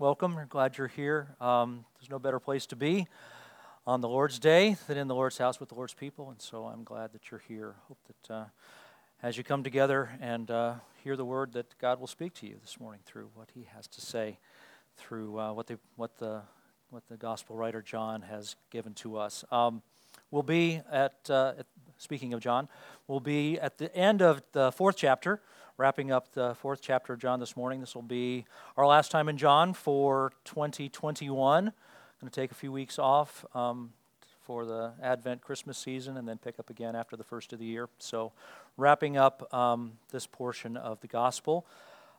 [0.00, 0.36] welcome.
[0.36, 1.34] We're glad you're here.
[1.40, 3.08] Um, there's no better place to be
[3.84, 6.66] on the Lord's Day than in the Lord's house with the Lord's people, and so
[6.66, 7.74] I'm glad that you're here.
[7.88, 8.44] Hope that uh,
[9.24, 12.58] as you come together and uh, hear the word, that God will speak to you
[12.60, 14.38] this morning through what He has to say,
[14.96, 16.42] through uh, what the what the
[16.90, 19.44] what the gospel writer John has given to us.
[19.50, 19.82] Um,
[20.30, 21.66] we'll be at, uh, at
[21.98, 22.68] speaking of John,
[23.06, 25.40] we'll be at the end of the fourth chapter
[25.78, 27.78] wrapping up the fourth chapter of John this morning.
[27.78, 28.44] This will be
[28.76, 31.68] our last time in John for 2021.
[31.68, 31.72] I'm
[32.20, 33.92] going to take a few weeks off um,
[34.42, 37.64] for the Advent Christmas season and then pick up again after the first of the
[37.64, 37.88] year.
[38.00, 38.32] So,
[38.76, 41.64] wrapping up um, this portion of the gospel.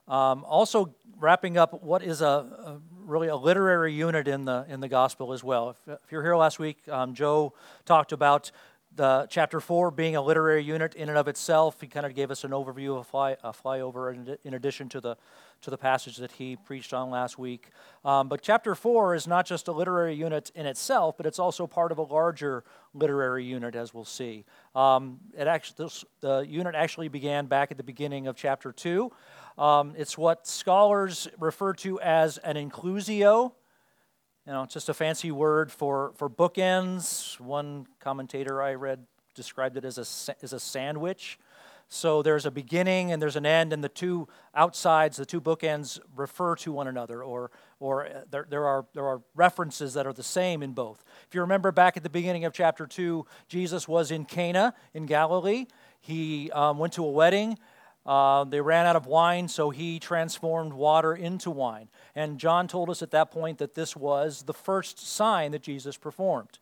[0.07, 4.79] Um, also, wrapping up what is a, a, really a literary unit in the in
[4.79, 5.71] the gospel as well.
[5.71, 7.53] If, if you're here last week, um, Joe
[7.85, 8.51] talked about
[8.95, 11.79] the chapter four being a literary unit in and of itself.
[11.79, 15.01] He kind of gave us an overview, a, fly, a flyover, in, in addition to
[15.01, 15.17] the
[15.61, 17.71] to the passage that he preached on last week.
[18.05, 21.67] Um, but chapter four is not just a literary unit in itself, but it's also
[21.67, 22.63] part of a larger
[22.93, 24.45] literary unit, as we'll see.
[24.73, 29.11] Um, it actually, this, the unit actually began back at the beginning of chapter two.
[29.57, 33.51] Um, it's what scholars refer to as an inclusio.
[34.49, 37.39] You know, just a fancy word for, for bookends.
[37.39, 41.37] One commentator I read described it as a, as a sandwich.
[41.87, 45.99] So there's a beginning and there's an end, and the two outsides, the two bookends,
[46.15, 50.13] refer to one another, or, or uh, there, there, are, there are references that are
[50.13, 51.03] the same in both.
[51.27, 55.05] If you remember back at the beginning of chapter 2, Jesus was in Cana in
[55.05, 55.67] Galilee.
[56.01, 57.59] He um, went to a wedding.
[58.05, 61.89] Uh, they ran out of wine, so he transformed water into wine.
[62.15, 65.97] And John told us at that point that this was the first sign that Jesus
[65.97, 66.59] performed.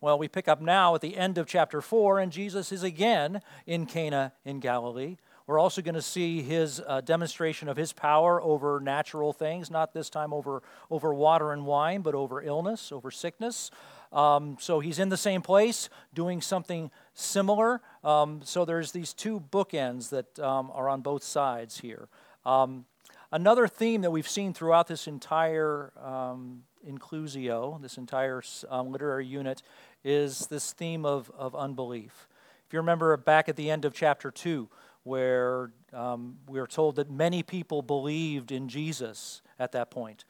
[0.00, 3.40] Well, we pick up now at the end of chapter 4, and Jesus is again
[3.66, 5.16] in Cana in Galilee.
[5.46, 9.92] We're also going to see his uh, demonstration of his power over natural things, not
[9.92, 13.70] this time over, over water and wine, but over illness, over sickness.
[14.10, 17.80] Um, so he's in the same place doing something similar.
[18.02, 22.08] Um, so there's these two bookends that um, are on both sides here.
[22.44, 22.84] Um,
[23.32, 29.62] another theme that we've seen throughout this entire um, inclusio, this entire um, literary unit,
[30.04, 32.28] is this theme of, of unbelief.
[32.66, 34.68] If you remember back at the end of chapter 2,
[35.04, 40.24] where um, we are told that many people believed in Jesus at that point.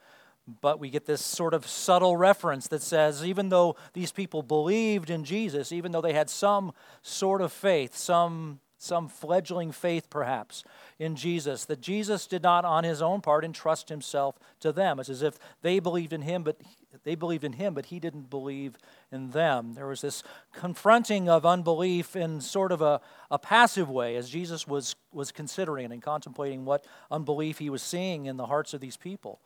[0.61, 5.09] But we get this sort of subtle reference that says even though these people believed
[5.09, 10.63] in Jesus, even though they had some sort of faith, some, some fledgling faith perhaps
[10.99, 15.01] in Jesus, that Jesus did not on his own part entrust himself to them.
[15.01, 16.61] It's as if they believed in him, but
[17.05, 18.77] they believed in him, but he didn't believe
[19.11, 19.73] in them.
[19.73, 20.23] There was this
[20.53, 23.01] confronting of unbelief in sort of a,
[23.31, 28.27] a passive way as Jesus was, was considering and contemplating what unbelief he was seeing
[28.27, 29.41] in the hearts of these people.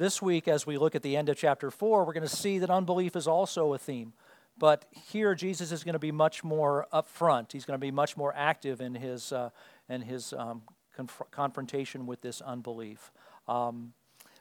[0.00, 2.58] This week, as we look at the end of chapter 4, we're going to see
[2.60, 4.14] that unbelief is also a theme.
[4.56, 7.52] But here, Jesus is going to be much more upfront.
[7.52, 9.50] He's going to be much more active in his, uh,
[9.90, 10.62] in his um,
[10.96, 13.12] conf- confrontation with this unbelief.
[13.46, 13.92] Um,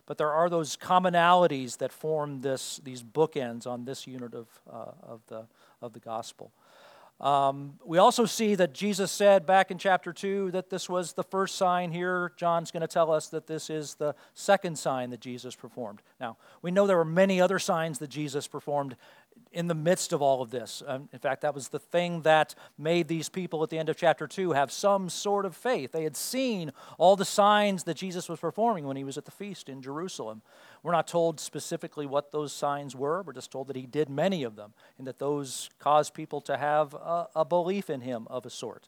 [0.06, 4.92] but there are those commonalities that form this, these bookends on this unit of, uh,
[5.04, 5.46] of, the,
[5.82, 6.54] of the gospel.
[7.20, 11.24] Um, we also see that Jesus said back in chapter 2 that this was the
[11.24, 12.32] first sign here.
[12.38, 16.02] John's going to tell us that this is the second sign that Jesus performed.
[16.22, 18.96] Now, we know there were many other signs that Jesus performed
[19.52, 20.84] in the midst of all of this.
[20.86, 23.98] Um, in fact, that was the thing that made these people at the end of
[23.98, 25.92] chapter 2 have some sort of faith.
[25.92, 29.32] They had seen all the signs that Jesus was performing when he was at the
[29.32, 30.44] feast in Jerusalem.
[30.84, 34.44] We're not told specifically what those signs were, we're just told that he did many
[34.44, 38.46] of them and that those caused people to have a, a belief in him of
[38.46, 38.88] a sort.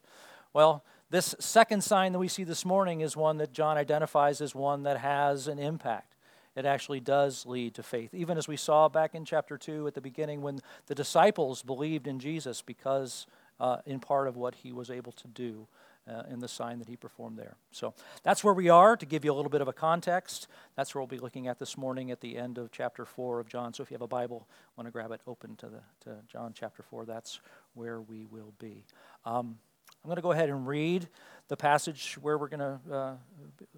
[0.52, 4.54] Well, this second sign that we see this morning is one that John identifies as
[4.54, 6.11] one that has an impact
[6.54, 8.14] it actually does lead to faith.
[8.14, 12.06] Even as we saw back in chapter 2 at the beginning when the disciples believed
[12.06, 13.26] in Jesus because,
[13.58, 15.66] uh, in part, of what he was able to do
[16.08, 17.56] uh, in the sign that he performed there.
[17.70, 20.48] So that's where we are to give you a little bit of a context.
[20.76, 23.48] That's where we'll be looking at this morning at the end of chapter 4 of
[23.48, 23.72] John.
[23.72, 26.52] So if you have a Bible, want to grab it open to, the, to John
[26.54, 27.40] chapter 4, that's
[27.74, 28.84] where we will be.
[29.24, 29.58] Um,
[30.02, 31.08] I'm going to go ahead and read
[31.46, 33.14] the passage where we're going to uh,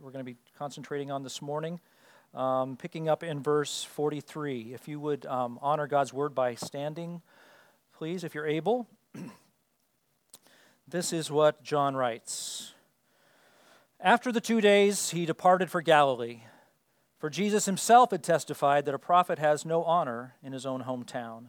[0.00, 1.81] we're going to be concentrating on this morning
[2.35, 4.75] um, picking up in verse 43.
[4.75, 7.23] If you would um, honor God's word by standing,
[7.97, 8.89] please, if you're able.
[10.89, 12.73] this is what John writes
[14.01, 16.41] After the two days, he departed for Galilee.
[17.19, 21.47] For Jesus himself had testified that a prophet has no honor in his own hometown.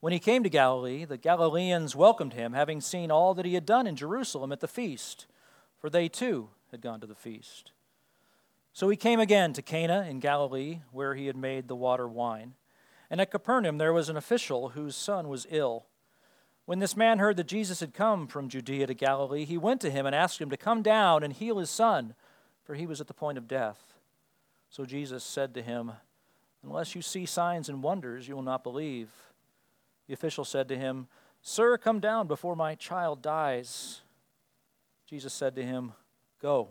[0.00, 3.66] When he came to Galilee, the Galileans welcomed him, having seen all that he had
[3.66, 5.26] done in Jerusalem at the feast,
[5.78, 7.72] for they too had gone to the feast.
[8.74, 12.54] So he came again to Cana in Galilee, where he had made the water wine.
[13.08, 15.86] And at Capernaum there was an official whose son was ill.
[16.64, 19.92] When this man heard that Jesus had come from Judea to Galilee, he went to
[19.92, 22.16] him and asked him to come down and heal his son,
[22.64, 23.94] for he was at the point of death.
[24.70, 25.92] So Jesus said to him,
[26.64, 29.10] Unless you see signs and wonders, you will not believe.
[30.08, 31.06] The official said to him,
[31.42, 34.00] Sir, come down before my child dies.
[35.06, 35.92] Jesus said to him,
[36.42, 36.70] Go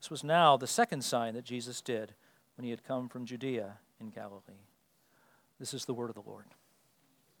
[0.00, 2.14] This was now the second sign that Jesus did
[2.56, 4.66] when he had come from Judea in Galilee.
[5.58, 6.44] This is the word of the Lord.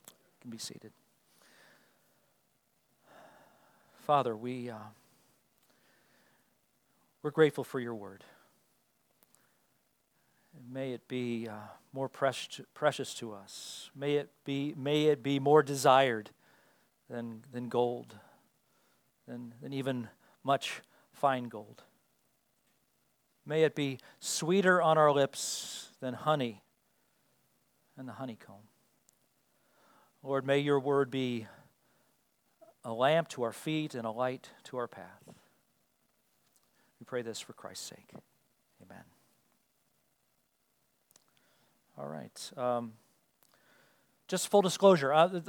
[0.08, 0.92] You can be seated.
[4.04, 4.76] Father, we, uh,
[7.22, 8.24] we're grateful for your word.
[10.70, 11.54] may it be uh,
[11.92, 13.90] more precious, precious to us.
[13.94, 16.30] May it be, may it be more desired
[17.08, 18.16] than, than gold,
[19.28, 20.08] than, than even
[20.42, 20.80] much
[21.12, 21.82] fine gold.
[23.48, 26.60] May it be sweeter on our lips than honey
[27.96, 28.68] and the honeycomb.
[30.22, 31.46] Lord, may your word be
[32.84, 35.22] a lamp to our feet and a light to our path.
[37.00, 38.10] We pray this for Christ's sake.
[38.84, 39.04] Amen.
[41.96, 42.50] All right.
[42.54, 42.92] Um,
[44.26, 45.10] just full disclosure.
[45.10, 45.40] Uh,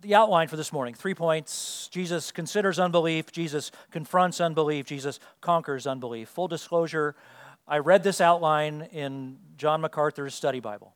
[0.00, 5.86] the, outline for this morning three points Jesus considers unbelief, Jesus confronts unbelief, Jesus conquers
[5.86, 6.28] unbelief.
[6.30, 7.14] Full disclosure,
[7.66, 10.94] I read this outline in John MacArthur's study Bible.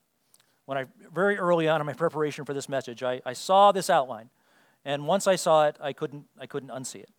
[0.67, 3.90] When I, very early on in my preparation for this message, I, I saw this
[3.90, 4.31] outline.
[4.84, 7.11] And once I saw it, I couldn't, I couldn't unsee it.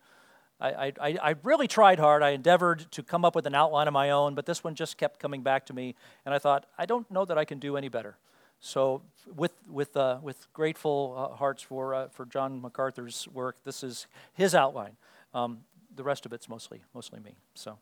[0.62, 2.22] I, I, I really tried hard.
[2.22, 4.96] I endeavored to come up with an outline of my own, but this one just
[4.96, 5.96] kept coming back to me.
[6.24, 8.18] And I thought, I don't know that I can do any better.
[8.64, 9.02] So,
[9.36, 14.06] with, with, uh, with grateful uh, hearts for, uh, for John MacArthur's work, this is
[14.34, 14.98] his outline.
[15.34, 15.62] Um,
[15.96, 17.36] the rest of it's mostly, mostly me.
[17.56, 17.80] So,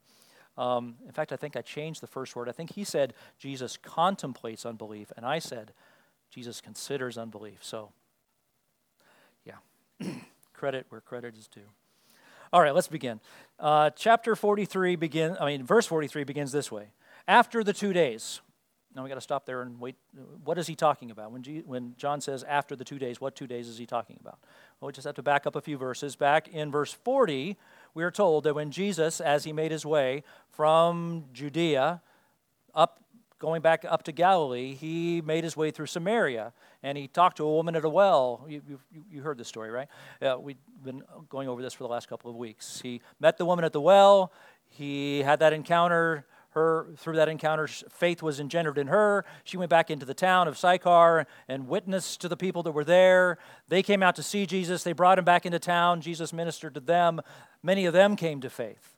[0.58, 2.48] um, in fact, I think I changed the first word.
[2.48, 5.74] I think he said Jesus contemplates unbelief, and I said
[6.32, 7.60] Jesus considers unbelief.
[7.62, 7.92] So,
[9.44, 9.58] yeah,
[10.54, 11.62] credit where credit is due.
[12.54, 13.20] All right, let's begin.
[13.60, 15.36] Uh, chapter 43 begin.
[15.42, 16.88] I mean, verse 43 begins this way.
[17.28, 18.40] After the two days,
[18.96, 19.96] now we got to stop there and wait.
[20.44, 21.32] What is he talking about?
[21.32, 24.18] When, G, when John says after the two days, what two days is he talking
[24.20, 24.40] about?
[24.80, 26.16] Well, we just have to back up a few verses.
[26.16, 27.56] Back in verse 40,
[27.94, 32.02] we are told that when Jesus, as he made his way from Judea
[32.74, 33.00] up,
[33.38, 36.52] going back up to Galilee, he made his way through Samaria
[36.82, 38.46] and he talked to a woman at a well.
[38.50, 38.80] You, you,
[39.12, 39.88] you heard this story, right?
[40.40, 42.82] We've been going over this for the last couple of weeks.
[42.82, 44.34] He met the woman at the well,
[44.68, 49.26] he had that encounter her through that encounter faith was engendered in her.
[49.44, 52.84] She went back into the town of sychar and witnessed to the people that were
[52.84, 53.38] there.
[53.68, 54.84] They came out to see jesus.
[54.84, 56.02] They brought him back into town.
[56.02, 57.22] Jesus ministered to them.
[57.62, 58.96] Many of them came to faith.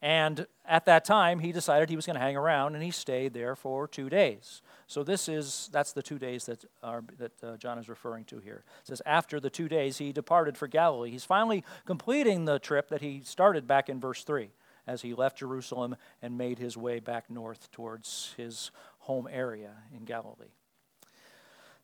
[0.00, 3.34] And at that time he decided he was going to hang around and he stayed
[3.34, 4.62] there for two days.
[4.86, 8.38] So this is that's the two days that are that uh, john is referring to
[8.38, 8.64] here.
[8.80, 11.10] It says after the two days he departed for galilee.
[11.10, 14.50] He's finally completing the trip that he started back in verse 3
[14.86, 20.04] as he left Jerusalem and made his way back north towards his home area in
[20.04, 20.52] Galilee.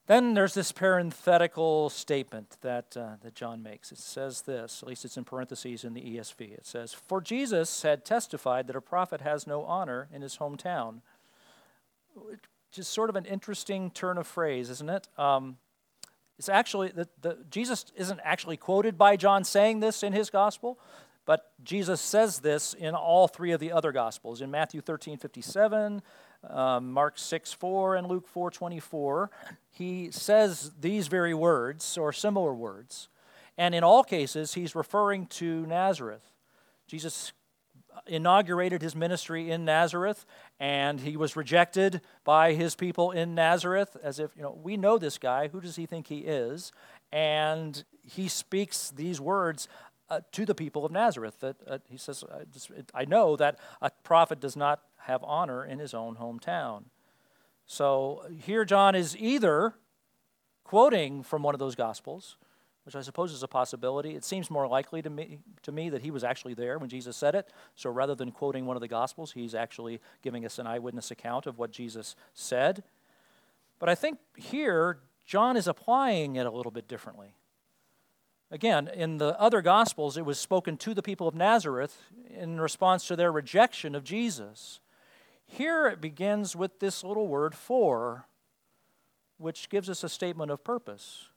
[0.07, 3.92] Then there's this parenthetical statement that, uh, that John makes.
[3.92, 6.52] It says this, at least it's in parentheses in the ESV.
[6.52, 11.02] It says, For Jesus had testified that a prophet has no honor in his hometown.
[12.73, 15.07] Just sort of an interesting turn of phrase, isn't it?
[15.16, 15.59] Um,
[16.40, 20.80] it's actually, the, the, Jesus isn't actually quoted by John saying this in his gospel.
[21.30, 26.02] But Jesus says this in all three of the other Gospels in Matthew 13 57,
[26.49, 29.30] um, Mark 6 4, and Luke 4 24.
[29.70, 33.08] He says these very words or similar words.
[33.56, 36.32] And in all cases, he's referring to Nazareth.
[36.88, 37.32] Jesus
[38.08, 40.26] inaugurated his ministry in Nazareth,
[40.58, 44.99] and he was rejected by his people in Nazareth as if, you know, we know
[44.99, 45.46] this guy.
[45.46, 46.72] Who does he think he is?
[47.12, 49.68] And he speaks these words
[50.11, 51.40] uh, to the people of Nazareth.
[51.40, 52.25] That uh, he says,
[52.95, 56.85] I, I know that a prophet does not have honor in his own hometown.
[57.67, 59.75] So here, John is either
[60.64, 62.37] quoting from one of those gospels,
[62.85, 64.17] which I suppose is a possibility.
[64.17, 67.17] It seems more likely to me, to me that he was actually there when Jesus
[67.17, 67.49] said it.
[67.76, 71.47] So rather than quoting one of the Gospels, he's actually giving us an eyewitness account
[71.47, 72.83] of what Jesus said.
[73.79, 77.35] But I think here, John is applying it a little bit differently.
[78.50, 83.07] Again, in the other Gospels, it was spoken to the people of Nazareth in response
[83.07, 84.80] to their rejection of Jesus.
[85.47, 88.26] Here it begins with this little word for,
[89.38, 91.28] which gives us a statement of purpose.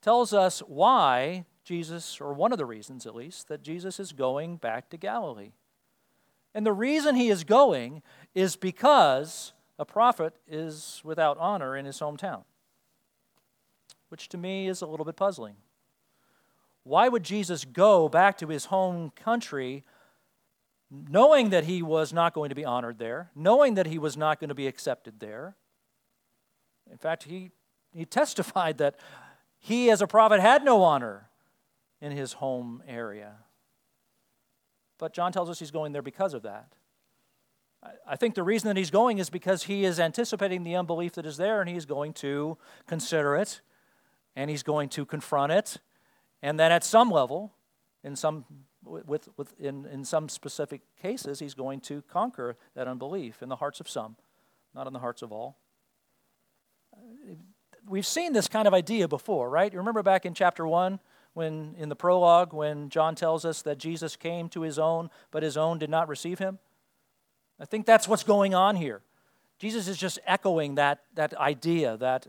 [0.00, 4.56] Tells us why Jesus, or one of the reasons at least, that Jesus is going
[4.56, 5.52] back to Galilee.
[6.54, 8.02] And the reason he is going
[8.34, 12.42] is because a prophet is without honor in his hometown,
[14.08, 15.54] which to me is a little bit puzzling.
[16.84, 19.84] Why would Jesus go back to his home country
[20.90, 24.40] knowing that he was not going to be honored there, knowing that he was not
[24.40, 25.56] going to be accepted there?
[26.90, 27.50] In fact, he,
[27.94, 28.96] he testified that
[29.58, 31.28] he, as a prophet, had no honor
[32.00, 33.36] in his home area.
[34.98, 36.74] But John tells us he's going there because of that.
[38.06, 41.26] I think the reason that he's going is because he is anticipating the unbelief that
[41.26, 43.60] is there and he's going to consider it
[44.36, 45.78] and he's going to confront it.
[46.42, 47.52] And then at some level,
[48.02, 48.44] in some,
[48.84, 53.56] with, with, in, in some specific cases, he's going to conquer that unbelief in the
[53.56, 54.16] hearts of some,
[54.74, 55.56] not in the hearts of all.
[57.88, 59.72] We've seen this kind of idea before, right?
[59.72, 60.98] You remember back in chapter 1
[61.34, 65.42] when in the prologue when John tells us that Jesus came to his own, but
[65.42, 66.58] his own did not receive him?
[67.58, 69.02] I think that's what's going on here.
[69.58, 72.26] Jesus is just echoing that, that idea that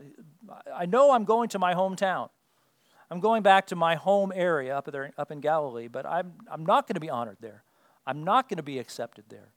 [0.72, 2.30] I know I'm going to my hometown.
[3.10, 6.64] I'm going back to my home area up, there, up in Galilee, but I'm, I'm
[6.64, 7.62] not going to be honored there.
[8.06, 9.52] I'm not going to be accepted there.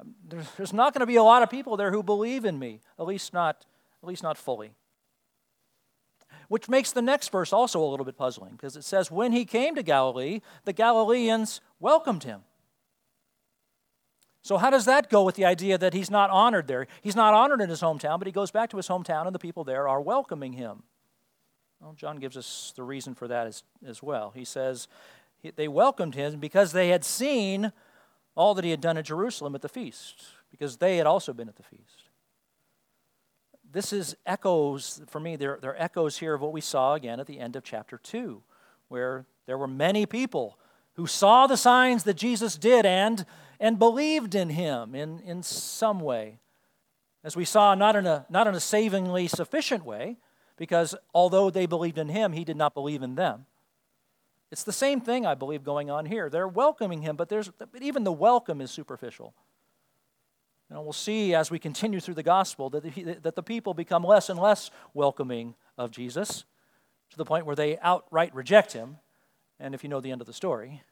[0.00, 2.58] Um, there's, there's not going to be a lot of people there who believe in
[2.58, 3.66] me, at least not,
[4.02, 4.72] at least not fully.
[6.48, 9.44] Which makes the next verse also a little bit puzzling because it says, When he
[9.44, 12.42] came to Galilee, the Galileans welcomed him.
[14.42, 16.86] So, how does that go with the idea that he's not honored there?
[17.02, 19.38] He's not honored in his hometown, but he goes back to his hometown and the
[19.38, 20.82] people there are welcoming him.
[21.80, 24.32] Well, John gives us the reason for that as, as well.
[24.34, 24.88] He says
[25.56, 27.72] they welcomed him because they had seen
[28.34, 31.48] all that he had done in Jerusalem at the feast, because they had also been
[31.48, 32.04] at the feast.
[33.72, 37.26] This is echoes, for me, they're, they're echoes here of what we saw again at
[37.26, 38.42] the end of chapter 2,
[38.88, 40.58] where there were many people
[40.94, 43.24] who saw the signs that Jesus did and
[43.60, 46.40] and believed in him in, in some way.
[47.22, 50.16] As we saw, not in, a, not in a savingly sufficient way,
[50.60, 53.46] because although they believed in him, he did not believe in them.
[54.52, 56.28] It's the same thing, I believe, going on here.
[56.28, 59.32] They're welcoming him, but, there's, but even the welcome is superficial.
[60.68, 64.04] Know, we'll see as we continue through the gospel that the, that the people become
[64.04, 66.44] less and less welcoming of Jesus
[67.08, 68.98] to the point where they outright reject him.
[69.58, 70.82] And if you know the end of the story,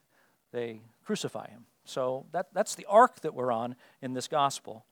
[0.51, 1.67] they crucify him.
[1.85, 4.87] So that, that's the arc that we're on in this gospel.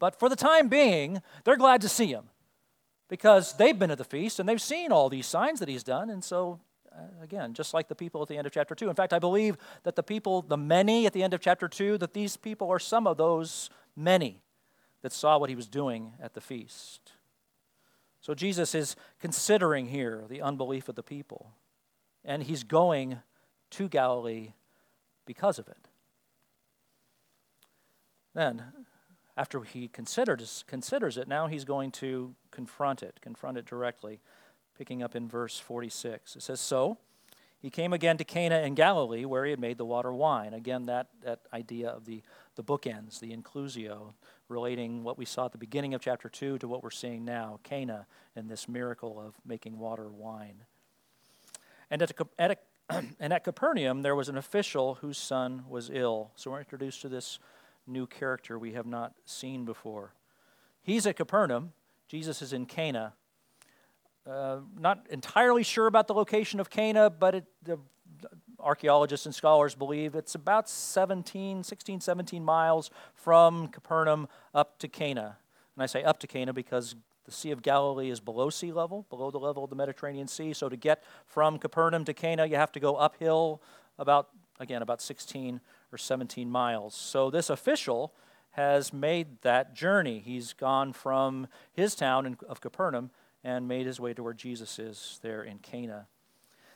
[0.00, 2.24] But for the time being, they're glad to see him
[3.10, 6.08] because they've been at the feast and they've seen all these signs that he's done.
[6.08, 6.60] And so,
[6.96, 8.88] uh, again, just like the people at the end of chapter 2.
[8.88, 11.98] In fact, I believe that the people, the many at the end of chapter 2,
[11.98, 14.40] that these people are some of those many
[15.02, 17.12] that saw what he was doing at the feast.
[18.20, 21.50] So Jesus is considering here the unbelief of the people,
[22.24, 23.18] and he's going
[23.70, 24.52] to Galilee
[25.26, 25.88] because of it.
[28.34, 28.62] Then,
[29.40, 34.20] after he considers, considers it, now he's going to confront it, confront it directly,
[34.76, 36.36] picking up in verse 46.
[36.36, 36.98] It says, So
[37.58, 40.52] he came again to Cana in Galilee, where he had made the water wine.
[40.52, 42.20] Again, that, that idea of the,
[42.56, 44.12] the bookends, the inclusio,
[44.50, 47.60] relating what we saw at the beginning of chapter 2 to what we're seeing now,
[47.62, 48.06] Cana,
[48.36, 50.64] and this miracle of making water wine.
[51.90, 55.88] And at, a, at a, and at Capernaum, there was an official whose son was
[55.90, 56.30] ill.
[56.36, 57.38] So we're introduced to this
[57.86, 60.14] new character we have not seen before.
[60.82, 61.72] He's at Capernaum,
[62.08, 63.14] Jesus is in Cana.
[64.26, 67.78] Uh, not entirely sure about the location of Cana, but it, the
[68.58, 75.38] archaeologists and scholars believe it's about 17, 16, 17 miles from Capernaum up to Cana.
[75.74, 79.06] And I say up to Cana because the Sea of Galilee is below sea level,
[79.08, 80.52] below the level of the Mediterranean Sea.
[80.52, 83.62] So to get from Capernaum to Cana, you have to go uphill
[83.98, 85.60] about, again, about 16
[85.92, 86.94] or 17 miles.
[86.94, 88.12] So this official
[88.52, 90.20] has made that journey.
[90.24, 93.10] He's gone from his town of Capernaum
[93.44, 96.06] and made his way to where Jesus is there in Cana.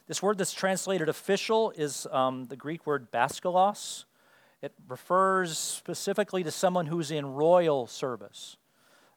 [0.07, 4.05] This word that's translated official is um, the Greek word baskalos.
[4.63, 8.57] It refers specifically to someone who's in royal service.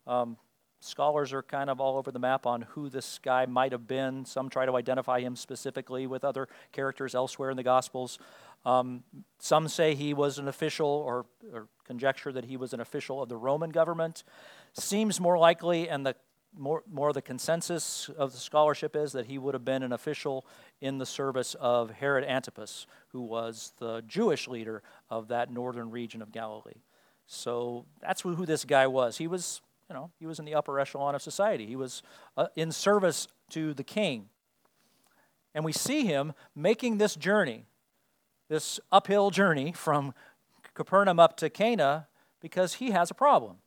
[0.05, 0.37] Um,
[0.79, 4.25] scholars are kind of all over the map on who this guy might have been.
[4.25, 8.19] Some try to identify him specifically with other characters elsewhere in the Gospels.
[8.65, 9.03] Um,
[9.39, 13.29] some say he was an official, or, or, conjecture that he was an official of
[13.29, 14.23] the Roman government.
[14.73, 16.15] Seems more likely, and the
[16.57, 20.45] more, more the consensus of the scholarship is that he would have been an official
[20.81, 26.21] in the service of Herod Antipas, who was the Jewish leader of that northern region
[26.21, 26.81] of Galilee.
[27.25, 29.17] So that's who this guy was.
[29.17, 31.65] He was, you know, he was in the upper echelon of society.
[31.65, 32.01] He was
[32.37, 34.29] uh, in service to the king.
[35.53, 37.65] And we see him making this journey,
[38.49, 40.13] this uphill journey from
[40.73, 42.07] Capernaum up to Cana
[42.39, 43.57] because he has a problem.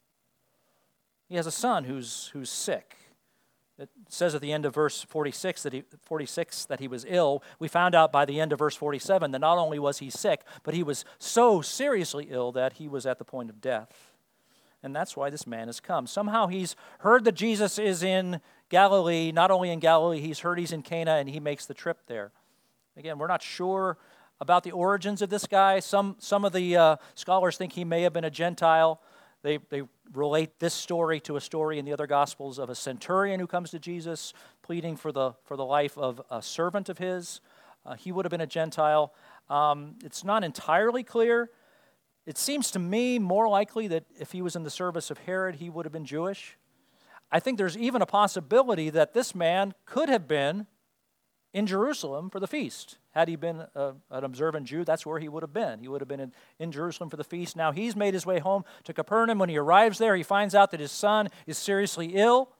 [1.28, 2.96] He has a son who's, who's sick.
[3.78, 7.42] It says at the end of verse 46 that, he, 46 that he was ill.
[7.58, 10.42] We found out by the end of verse 47 that not only was he sick,
[10.62, 14.10] but he was so seriously ill that he was at the point of death.
[14.82, 16.06] And that's why this man has come.
[16.06, 19.32] Somehow he's heard that Jesus is in Galilee.
[19.32, 22.32] Not only in Galilee, he's heard he's in Cana, and he makes the trip there.
[22.96, 23.98] Again, we're not sure
[24.40, 25.80] about the origins of this guy.
[25.80, 29.00] Some, some of the uh, scholars think he may have been a Gentile.
[29.42, 29.82] They, they
[30.12, 33.70] relate this story to a story in the other Gospels of a centurion who comes
[33.70, 34.32] to Jesus
[34.62, 37.40] pleading for the, for the life of a servant of his.
[37.84, 39.14] Uh, he would have been a Gentile.
[39.48, 41.50] Um, it's not entirely clear.
[42.26, 45.56] It seems to me more likely that if he was in the service of Herod,
[45.56, 46.56] he would have been Jewish.
[47.32, 50.66] I think there's even a possibility that this man could have been
[51.52, 52.98] in Jerusalem for the feast.
[53.12, 55.80] Had he been a, an observant Jew, that's where he would have been.
[55.80, 57.56] He would have been in, in Jerusalem for the feast.
[57.56, 59.38] Now he's made his way home to Capernaum.
[59.38, 62.52] When he arrives there, he finds out that his son is seriously ill.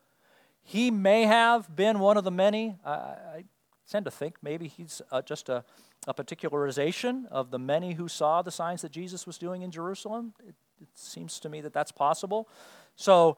[0.63, 2.77] He may have been one of the many.
[2.85, 3.45] I, I
[3.89, 5.65] tend to think maybe he's uh, just a,
[6.07, 10.35] a particularization of the many who saw the signs that Jesus was doing in Jerusalem.
[10.41, 12.49] It, it seems to me that that's possible.
[12.97, 13.37] So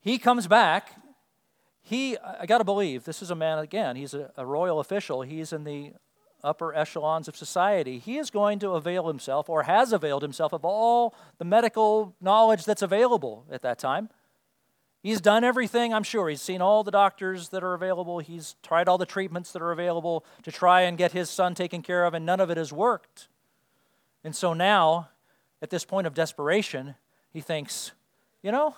[0.00, 0.94] he comes back
[1.84, 5.20] he, I got to believe, this is a man, again, he's a, a, royal official.
[5.20, 5.92] He's in the
[6.44, 7.98] upper echelons of society.
[7.98, 12.64] He is going to avail himself, or has availed himself, of all the medical knowledge
[12.64, 14.10] that's available at that time.
[15.02, 16.28] He's done everything, I'm sure.
[16.28, 18.20] He's seen all the doctors that are available.
[18.20, 21.82] He's tried all the treatments that are available to try and get his son taken
[21.82, 23.28] care of, and none of it has worked.
[24.22, 25.10] And so now,
[25.60, 26.94] at this point of desperation,
[27.32, 27.92] he thinks,
[28.42, 28.76] you know,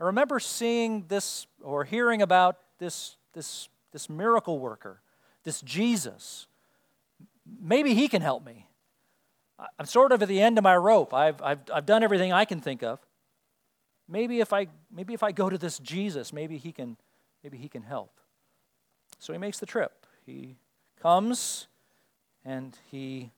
[0.00, 5.00] I remember seeing this or hearing about this, this, this miracle worker,
[5.42, 6.46] this Jesus.
[7.60, 8.68] Maybe he can help me.
[9.78, 11.14] I'm sort of at the end of my rope.
[11.14, 12.98] I've, I've, I've done everything I can think of.
[14.08, 16.96] Maybe if, I, maybe if I go to this Jesus, maybe he, can,
[17.42, 18.20] maybe he can help.
[19.18, 20.06] So he makes the trip.
[20.24, 20.56] He
[21.00, 21.68] comes
[22.44, 23.32] and he,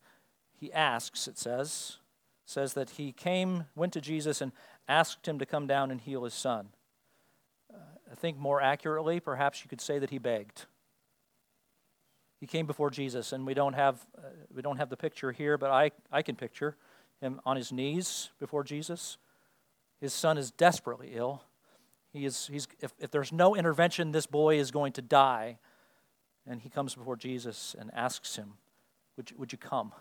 [0.58, 1.98] he asks, it says,
[2.44, 4.52] says that he came, went to Jesus and
[4.88, 6.68] asked him to come down and heal his son.
[7.72, 7.78] Uh,
[8.10, 10.66] I think more accurately, perhaps you could say that he begged.
[12.40, 15.58] He came before Jesus, and we don't have, uh, we don't have the picture here,
[15.58, 16.76] but I, I can picture
[17.20, 19.18] him on his knees before Jesus.
[20.00, 21.42] His son is desperately ill.
[22.12, 25.58] He is, he's, if, if there's no intervention, this boy is going to die.
[26.46, 28.54] And he comes before Jesus and asks him,
[29.16, 29.92] Would you, would you come?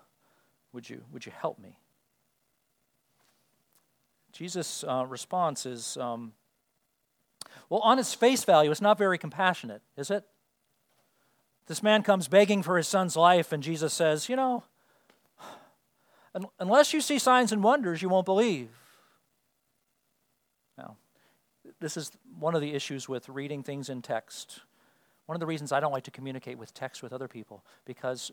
[0.74, 1.80] Would you, would you help me?
[4.32, 6.34] Jesus' uh, response is um,
[7.70, 10.24] well, on its face value, it's not very compassionate, is it?
[11.68, 14.64] This man comes begging for his son's life, and Jesus says, You know,
[16.60, 18.70] unless you see signs and wonders, you won't believe.
[20.78, 20.96] Now,
[21.80, 24.62] this is one of the issues with reading things in text.
[25.26, 28.32] One of the reasons I don't like to communicate with text with other people, because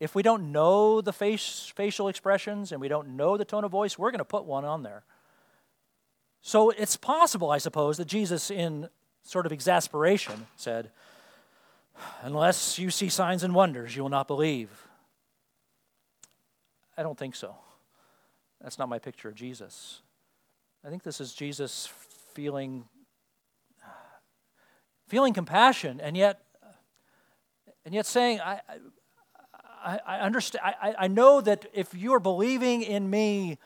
[0.00, 3.70] if we don't know the face, facial expressions and we don't know the tone of
[3.70, 5.04] voice, we're going to put one on there.
[6.42, 8.88] So it's possible, I suppose, that Jesus, in
[9.22, 10.90] sort of exasperation, said,
[12.22, 14.70] Unless you see signs and wonders, you will not believe.
[16.96, 17.54] I don't think so.
[18.60, 20.02] That's not my picture of Jesus.
[20.84, 21.88] I think this is Jesus
[22.34, 22.84] feeling
[25.08, 26.40] feeling compassion and yet
[27.84, 28.60] and yet saying I
[29.84, 33.58] I, I understand I, I know that if you're believing in me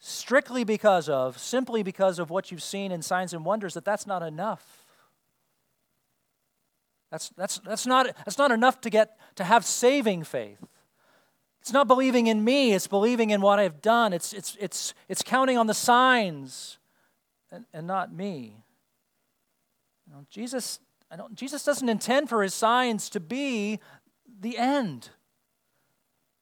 [0.00, 4.06] strictly because of, simply because of what you've seen in signs and wonders, that that's
[4.06, 4.79] not enough.
[7.10, 10.58] That's, that's, that's, not, that's not enough to get to have saving faith.
[11.60, 14.12] It's not believing in me, it's believing in what I've done.
[14.12, 16.78] It's, it's, it's, it's counting on the signs
[17.50, 18.64] and, and not me.
[20.06, 23.80] You know, Jesus, I don't, Jesus doesn't intend for his signs to be
[24.40, 25.10] the end.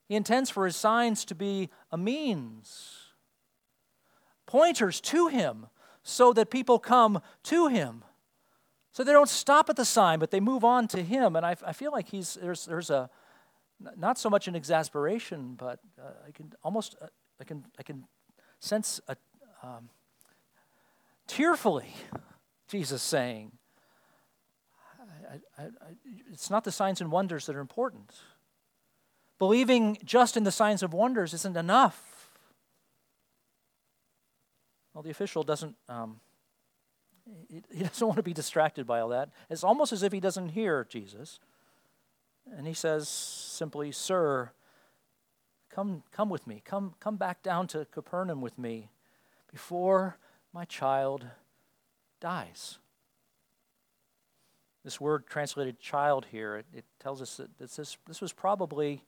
[0.09, 3.09] He intends for his signs to be a means
[4.48, 5.66] pointers to Him
[6.02, 8.02] so that people come to Him.
[8.98, 11.37] So they don't stop at the sign, but they move on to him.
[11.37, 13.08] And I, I feel like he's, there's, there's a,
[13.96, 17.06] not so much an exasperation, but uh, I can almost, uh,
[17.40, 18.08] I, can, I can
[18.58, 19.16] sense a,
[19.62, 19.88] um,
[21.28, 21.94] tearfully
[22.66, 23.52] Jesus saying,
[25.56, 25.68] I, I,
[26.32, 28.12] it's not the signs and wonders that are important.
[29.38, 32.32] Believing just in the signs of wonders isn't enough.
[34.92, 35.76] Well, the official doesn't.
[35.88, 36.18] Um,
[37.48, 39.30] he doesn't want to be distracted by all that.
[39.50, 41.40] It's almost as if he doesn't hear Jesus.
[42.56, 44.50] And he says simply, Sir,
[45.70, 46.62] come, come with me.
[46.64, 48.90] Come, come back down to Capernaum with me
[49.50, 50.16] before
[50.52, 51.26] my child
[52.20, 52.78] dies.
[54.84, 59.02] This word translated child here, it, it tells us that this, this was probably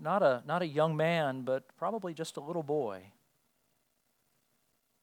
[0.00, 3.02] not a, not a young man, but probably just a little boy.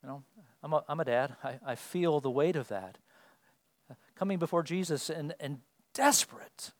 [0.01, 0.23] You know,
[0.63, 1.35] I'm a, I'm a dad.
[1.43, 2.97] I, I feel the weight of that.
[4.15, 5.59] Coming before Jesus and, and
[5.93, 6.71] desperate.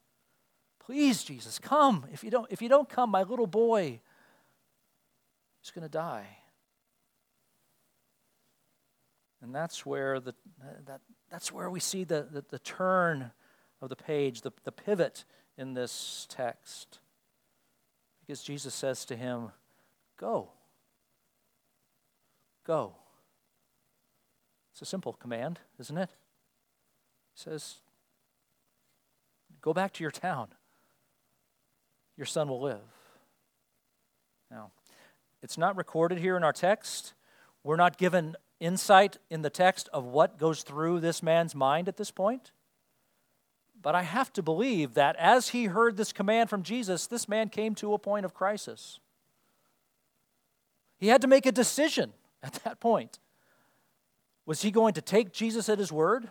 [0.80, 2.06] Please, Jesus, come.
[2.12, 4.00] If you don't, if you don't come, my little boy
[5.64, 6.28] is going to die.
[9.42, 10.36] And that's where, the,
[10.86, 13.32] that, that's where we see the, the, the turn
[13.82, 15.26] of the page, the, the pivot
[15.58, 17.00] in this text.
[18.20, 19.50] Because Jesus says to him,
[20.18, 20.52] Go.
[22.66, 22.96] Go.
[24.82, 26.10] It's a simple command, isn't it?
[26.10, 27.76] He says,
[29.62, 30.48] Go back to your town.
[32.18, 32.82] Your son will live.
[34.50, 34.72] Now,
[35.44, 37.14] it's not recorded here in our text.
[37.64, 41.98] We're not given insight in the text of what goes through this man's mind at
[41.98, 42.52] this point.
[43.80, 47.50] But I have to believe that as he heard this command from Jesus, this man
[47.50, 49.00] came to a point of crisis.
[50.98, 53.20] He had to make a decision at that point.
[54.46, 56.30] Was he going to take Jesus at his word?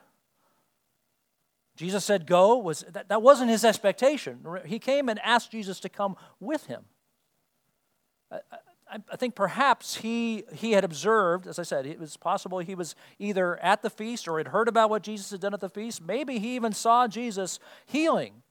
[1.76, 2.58] Jesus said, Go.
[2.58, 4.44] Was, that, that wasn't his expectation.
[4.66, 6.84] He came and asked Jesus to come with him.
[8.92, 12.96] I think perhaps he, he had observed, as I said, it was possible he was
[13.20, 16.02] either at the feast or had heard about what Jesus had done at the feast.
[16.02, 18.42] Maybe he even saw Jesus healing.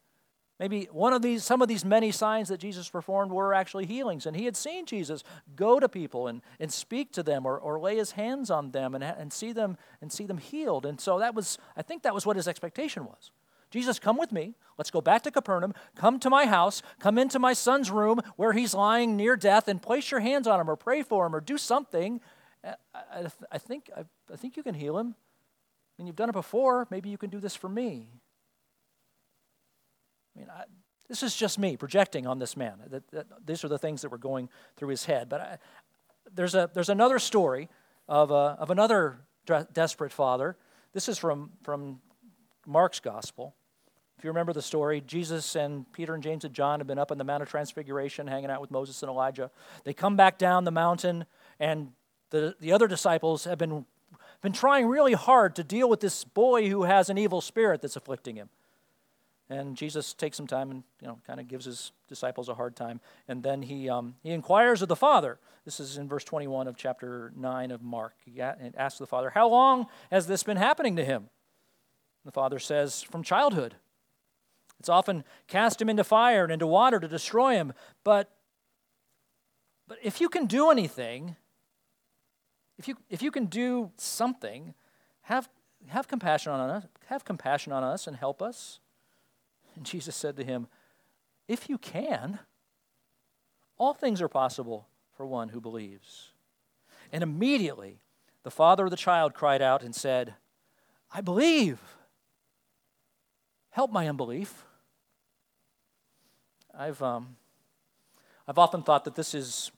[0.60, 4.26] Maybe one of these, some of these many signs that Jesus performed were actually healings,
[4.26, 5.24] and he had seen Jesus
[5.56, 8.94] go to people and, and speak to them or, or lay his hands on them
[8.94, 10.84] and, and see them and see them healed.
[10.84, 13.30] And so that was, I think that was what his expectation was.
[13.70, 14.54] Jesus, come with me.
[14.76, 15.72] Let's go back to Capernaum.
[15.96, 16.82] Come to my house.
[16.98, 20.60] Come into my son's room where he's lying near death and place your hands on
[20.60, 22.20] him or pray for him or do something.
[22.62, 25.14] I, I, I think, I, I, think you can heal him.
[25.96, 26.86] Mean, you've done it before.
[26.90, 28.08] Maybe you can do this for me.
[30.34, 30.48] I mean,
[31.08, 32.74] this is just me projecting on this man.
[32.86, 35.28] That, that, these are the things that were going through his head.
[35.28, 35.60] But
[36.32, 37.68] there's, a, there's another story
[38.08, 39.18] of, a, of another
[39.72, 40.56] desperate father.
[40.92, 42.00] This is from, from
[42.66, 43.54] Mark's gospel.
[44.18, 47.10] If you remember the story, Jesus and Peter and James and John have been up
[47.10, 49.50] on the Mount of Transfiguration hanging out with Moses and Elijah.
[49.84, 51.24] They come back down the mountain,
[51.58, 51.92] and
[52.28, 53.86] the, the other disciples have been,
[54.42, 57.96] been trying really hard to deal with this boy who has an evil spirit that's
[57.96, 58.50] afflicting him.
[59.50, 62.76] And Jesus takes some time and you know kind of gives his disciples a hard
[62.76, 65.38] time, and then he um, he inquires of the Father.
[65.64, 68.14] This is in verse 21 of chapter 9 of Mark.
[68.24, 71.28] He asks the Father, "How long has this been happening to him?"
[72.24, 73.74] The Father says, "From childhood."
[74.80, 77.74] It's often cast him into fire and into water to destroy him.
[78.02, 78.30] But,
[79.86, 81.36] but if you can do anything,
[82.78, 84.72] if you, if you can do something,
[85.22, 85.50] have,
[85.88, 88.80] have compassion on us, have compassion on us and help us.
[89.80, 90.66] And Jesus said to him,
[91.48, 92.40] If you can,
[93.78, 96.32] all things are possible for one who believes.
[97.10, 98.02] And immediately
[98.42, 100.34] the father of the child cried out and said,
[101.10, 101.78] I believe.
[103.70, 104.66] Help my unbelief.
[106.78, 107.36] I've, um,
[108.46, 109.70] I've often thought that this is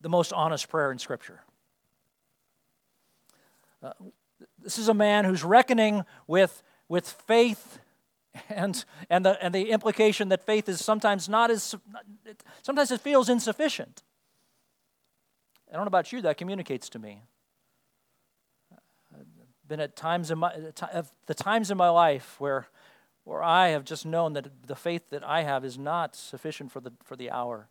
[0.00, 1.40] the most honest prayer in Scripture.
[3.82, 3.94] Uh,
[4.62, 7.80] this is a man who's reckoning with, with faith
[8.48, 11.74] and, and, the, and the implication that faith is sometimes not as,
[12.62, 14.02] sometimes it feels insufficient.
[15.70, 17.22] I don't know about you, that communicates to me.
[19.14, 19.26] I've
[19.66, 20.52] been at times in my,
[21.26, 22.66] the times in my life where
[23.24, 26.80] where I have just known that the faith that I have is not sufficient for
[26.80, 27.68] the, for the hour,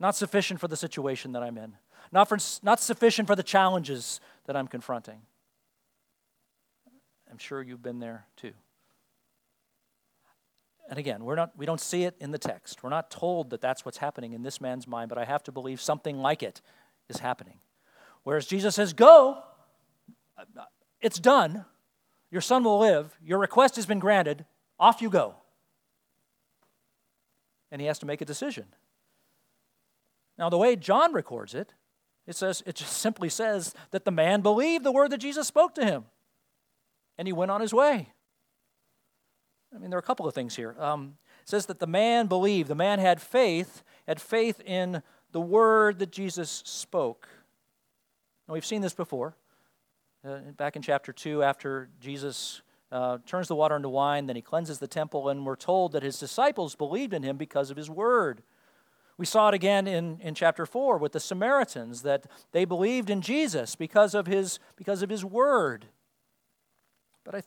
[0.00, 1.74] not sufficient for the situation that I'm in,
[2.12, 5.20] not, for, not sufficient for the challenges that I'm confronting.
[7.30, 8.52] I'm sure you've been there too.
[10.88, 12.82] And again, we're not, we don't see it in the text.
[12.82, 15.52] We're not told that that's what's happening in this man's mind, but I have to
[15.52, 16.62] believe something like it
[17.08, 17.58] is happening.
[18.22, 19.42] Whereas Jesus says, Go,
[21.00, 21.66] It's done.
[22.30, 23.18] Your son will live.
[23.22, 24.44] Your request has been granted.
[24.80, 25.34] Off you go.
[27.70, 28.66] And he has to make a decision.
[30.38, 31.74] Now, the way John records it,
[32.26, 35.74] it says it just simply says that the man believed the word that Jesus spoke
[35.74, 36.04] to him,
[37.18, 38.12] and he went on his way.
[39.74, 40.74] I mean, there are a couple of things here.
[40.78, 45.02] Um, it says that the man believed, the man had faith, had faith in
[45.32, 47.28] the word that Jesus spoke.
[48.46, 49.36] Now, we've seen this before.
[50.26, 54.42] Uh, back in chapter 2, after Jesus uh, turns the water into wine, then he
[54.42, 57.90] cleanses the temple, and we're told that his disciples believed in him because of his
[57.90, 58.42] word.
[59.18, 63.20] We saw it again in, in chapter 4 with the Samaritans, that they believed in
[63.20, 65.86] Jesus because of his, because of his word.
[67.24, 67.42] But I,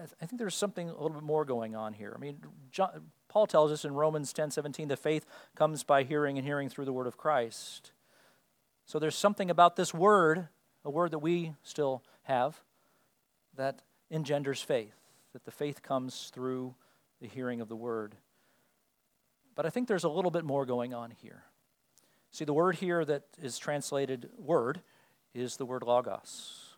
[0.00, 2.12] I think there's something a little bit more going on here.
[2.16, 2.38] I mean,
[2.70, 6.68] John, Paul tells us in Romans 10 17 that faith comes by hearing and hearing
[6.68, 7.92] through the word of Christ.
[8.86, 10.48] So there's something about this word,
[10.84, 12.62] a word that we still have,
[13.54, 14.96] that engenders faith,
[15.32, 16.74] that the faith comes through
[17.20, 18.16] the hearing of the word.
[19.54, 21.44] But I think there's a little bit more going on here.
[22.30, 24.80] See, the word here that is translated word
[25.34, 26.76] is the word logos.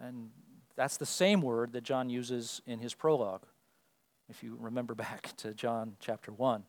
[0.00, 0.30] And
[0.76, 3.42] that's the same word that John uses in his prologue.
[4.28, 6.64] If you remember back to John chapter 1,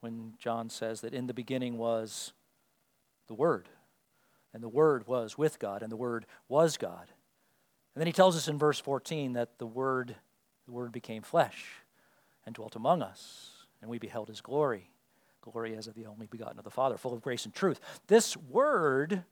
[0.00, 2.32] when John says that in the beginning was
[3.28, 3.68] the Word,
[4.52, 7.08] and the Word was with God, and the Word was God.
[7.94, 10.14] And then he tells us in verse 14 that the Word,
[10.66, 11.64] the Word became flesh
[12.44, 14.90] and dwelt among us, and we beheld his glory,
[15.40, 17.80] glory as of the only begotten of the Father, full of grace and truth.
[18.06, 19.24] This Word,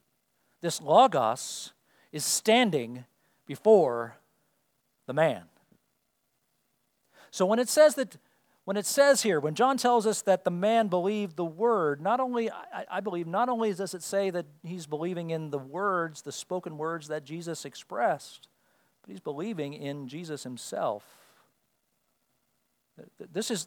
[0.61, 1.73] this Logos,
[2.11, 3.05] is standing
[3.47, 4.17] before
[5.07, 5.45] the man.
[7.31, 8.17] So when it says that
[8.65, 12.19] when it says here, when John tells us that the man believed the word, not
[12.19, 16.23] only, I, I, believe, not only does it say that he's believing in the words,
[16.23, 18.49] the spoken words that Jesus expressed,
[19.03, 21.05] but he's believing in Jesus himself.
[23.33, 23.67] This is,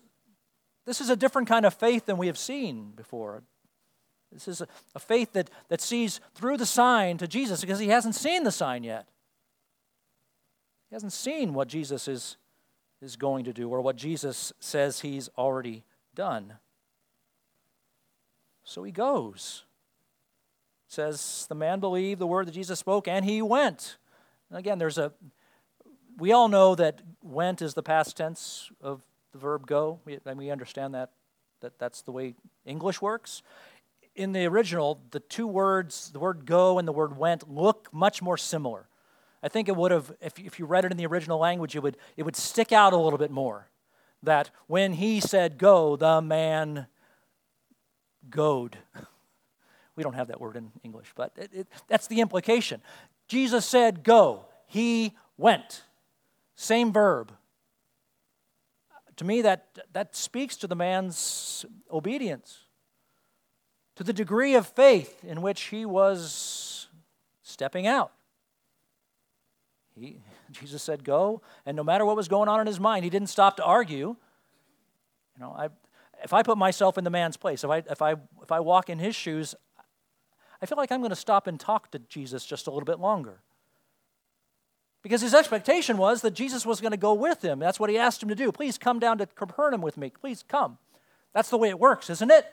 [0.85, 3.43] this is a different kind of faith than we have seen before.
[4.31, 7.89] This is a, a faith that, that sees through the sign to Jesus because he
[7.89, 9.07] hasn't seen the sign yet.
[10.89, 12.37] He hasn't seen what Jesus is,
[13.01, 15.83] is going to do or what Jesus says he's already
[16.15, 16.53] done.
[18.63, 19.63] So he goes.
[20.87, 23.97] Says the man believed the word that Jesus spoke and he went.
[24.49, 25.11] And again, there's a
[26.17, 29.01] we all know that went is the past tense of
[29.33, 29.99] the verb go.
[30.25, 31.11] And we understand that
[31.61, 33.41] that that's the way English works.
[34.15, 38.21] In the original, the two words, the word go and the word went, look much
[38.21, 38.87] more similar.
[39.47, 41.79] I think it would have, if, if you read it in the original language, it
[41.79, 43.69] would, it would stick out a little bit more.
[44.21, 46.87] That when he said go, the man
[48.29, 48.77] goed.
[49.95, 52.81] We don't have that word in English, but it, it, that's the implication.
[53.27, 55.83] Jesus said go, he went.
[56.55, 57.31] Same verb.
[59.15, 62.65] To me, that, that speaks to the man's obedience,
[63.95, 66.89] to the degree of faith in which he was
[67.41, 68.11] stepping out.
[69.99, 70.19] He,
[70.51, 71.41] Jesus said, Go.
[71.65, 74.15] And no matter what was going on in his mind, he didn't stop to argue.
[75.35, 75.69] You know, I,
[76.23, 78.89] if I put myself in the man's place, if I, if, I, if I walk
[78.89, 79.55] in his shoes,
[80.61, 82.99] I feel like I'm going to stop and talk to Jesus just a little bit
[82.99, 83.39] longer.
[85.03, 87.59] Because his expectation was that Jesus was going to go with him.
[87.59, 88.51] That's what he asked him to do.
[88.51, 90.09] Please come down to Capernaum with me.
[90.09, 90.79] Please come.
[91.33, 92.45] That's the way it works, isn't it?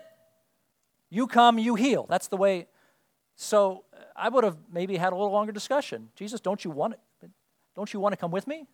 [1.11, 2.07] You come, you heal.
[2.09, 2.67] That's the way.
[3.35, 6.11] So I would have maybe had a little longer discussion.
[6.17, 7.01] Jesus, don't you want it?
[7.75, 8.67] Don't you want to come with me?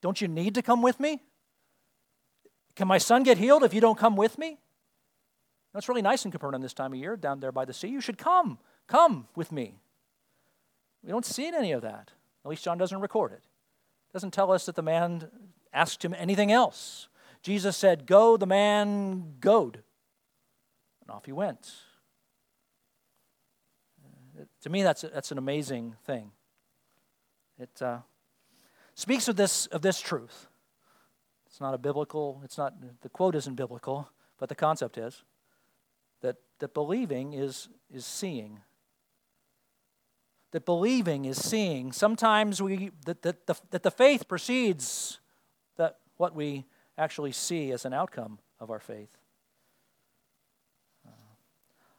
[0.00, 1.22] Don't you need to come with me?
[2.76, 4.58] Can my son get healed if you don't come with me?
[5.74, 7.88] That's really nice in Capernaum this time of year, down there by the sea.
[7.88, 8.58] You should come.
[8.86, 9.80] Come with me.
[11.02, 12.12] We don't see any of that.
[12.44, 13.42] At least John doesn't record it.
[14.12, 15.28] doesn't tell us that the man
[15.72, 17.08] asked him anything else.
[17.42, 19.82] Jesus said, Go, the man goed.
[21.02, 21.72] And off he went.
[24.62, 26.30] To me, that's, that's an amazing thing.
[27.58, 27.98] It uh,
[28.94, 30.48] speaks of this, of this truth.
[31.46, 35.24] It's not a biblical, it's not, the quote isn't biblical, but the concept is
[36.20, 38.60] that, that believing is, is seeing.
[40.52, 41.92] That believing is seeing.
[41.92, 45.18] Sometimes we, that, that, the, that the faith precedes
[45.76, 46.64] that what we
[46.96, 49.16] actually see as an outcome of our faith.
[51.06, 51.10] Uh,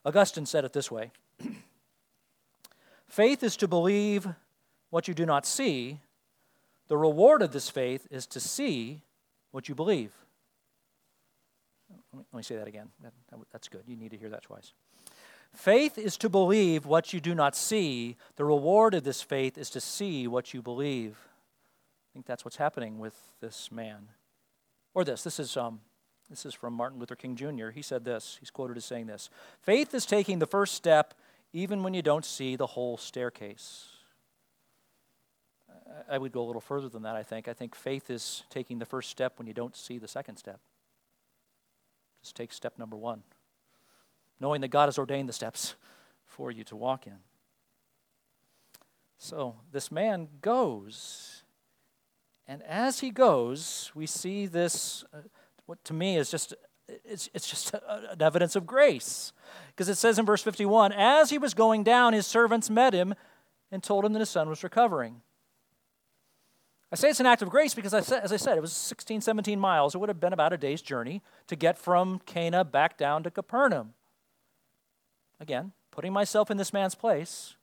[0.06, 1.12] Augustine said it this way
[3.08, 4.28] Faith is to believe
[4.89, 5.99] what you do not see,
[6.88, 9.02] the reward of this faith is to see
[9.52, 10.12] what you believe.
[12.13, 12.89] Let me, say that again.
[13.04, 13.13] That,
[13.52, 13.84] that's good.
[13.88, 14.73] You need to hear that twice.
[15.54, 18.15] Faith is to believe what you do not see.
[18.36, 21.17] The reward of this faith is to see what you believe.
[21.17, 24.10] I think that's what's happening with this man.
[24.93, 25.23] Or this.
[25.23, 25.82] This is, um,
[26.30, 27.69] this is from Martin Luther King Jr.
[27.69, 28.38] He said this.
[28.39, 29.30] He's quoted as saying this
[29.62, 31.13] Faith is taking the first step
[31.52, 33.88] even when you don't see the whole staircase.
[36.10, 37.47] I would go a little further than that, I think.
[37.47, 40.60] I think faith is taking the first step when you don't see the second step.
[42.21, 43.23] Just take step number one,
[44.39, 45.75] knowing that God has ordained the steps
[46.25, 47.17] for you to walk in.
[49.17, 51.43] So this man goes,
[52.47, 55.17] and as he goes, we see this, uh,
[55.65, 56.54] what to me is just
[57.06, 59.34] it's, it's just a, an evidence of grace.
[59.67, 63.13] Because it says in verse 51 As he was going down, his servants met him
[63.71, 65.21] and told him that his son was recovering.
[66.91, 68.73] I say it's an act of grace because, I said, as I said, it was
[68.73, 69.93] 16, 17 miles.
[69.93, 73.32] It would have been about a day's journey to get from Cana back down to
[73.32, 73.93] Capernaum.
[75.39, 77.56] Again, putting myself in this man's place.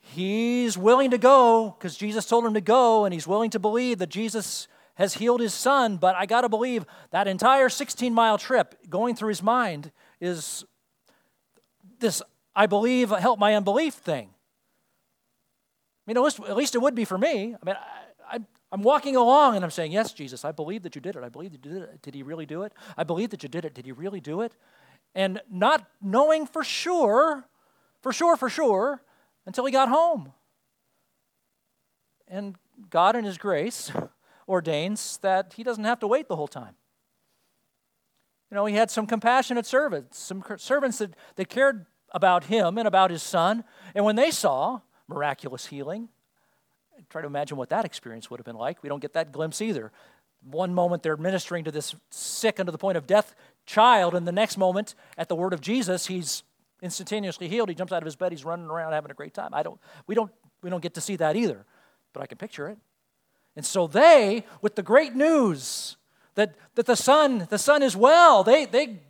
[0.00, 3.98] He's willing to go because Jesus told him to go, and he's willing to believe
[3.98, 5.98] that Jesus has healed his son.
[5.98, 10.64] But I got to believe that entire 16 mile trip going through his mind is
[11.98, 12.22] this
[12.56, 14.33] I believe, help my unbelief thing.
[16.06, 17.54] I mean, at least, it would be for me.
[17.54, 17.76] I mean,
[18.30, 18.38] I,
[18.70, 21.24] I'm walking along and I'm saying, Yes, Jesus, I believe that you did it.
[21.24, 22.02] I believe that you did it.
[22.02, 22.72] Did he really do it?
[22.96, 23.74] I believe that you did it.
[23.74, 24.54] Did he really do it?
[25.14, 27.46] And not knowing for sure,
[28.02, 29.02] for sure, for sure,
[29.46, 30.32] until he got home.
[32.28, 32.56] And
[32.90, 33.92] God, in his grace,
[34.48, 36.74] ordains that he doesn't have to wait the whole time.
[38.50, 42.86] You know, he had some compassionate servants, some servants that, that cared about him and
[42.86, 43.64] about his son.
[43.94, 44.80] And when they saw
[45.14, 46.08] miraculous healing.
[47.08, 48.82] Try to imagine what that experience would have been like.
[48.82, 49.92] We don't get that glimpse either.
[50.42, 53.34] One moment they're ministering to this sick unto the point of death
[53.66, 56.42] child, and the next moment, at the word of Jesus, he's
[56.82, 57.68] instantaneously healed.
[57.68, 59.54] He jumps out of his bed, he's running around having a great time.
[59.54, 60.30] I don't, we, don't,
[60.62, 61.64] we don't get to see that either,
[62.12, 62.78] but I can picture it.
[63.56, 65.96] And so they, with the great news
[66.34, 69.00] that, that the son, the son is well, they, they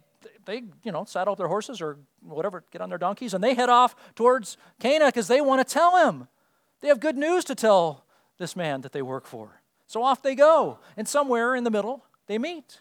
[0.46, 3.54] they, you know, saddle up their horses or whatever, get on their donkeys, and they
[3.54, 6.28] head off towards Cana because they want to tell him.
[6.80, 8.04] They have good news to tell
[8.38, 9.62] this man that they work for.
[9.86, 12.80] So off they go, and somewhere in the middle, they meet.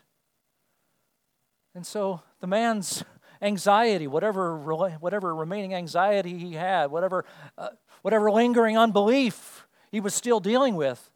[1.76, 3.04] And so the man's
[3.42, 7.26] anxiety, whatever, whatever remaining anxiety he had, whatever,
[7.58, 7.70] uh,
[8.02, 11.10] whatever lingering unbelief he was still dealing with,